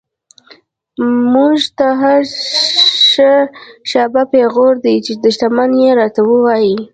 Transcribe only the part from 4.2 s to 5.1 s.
پیغور دۍ،